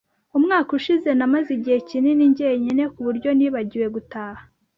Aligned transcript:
Umwaka 0.37 0.69
ushize, 0.79 1.09
namaze 1.17 1.49
igihe 1.57 1.77
kinini 1.89 2.23
jyenyine 2.37 2.83
kuburyo 2.93 3.29
nibagiwe 3.37 3.87
gutaha 3.95 4.43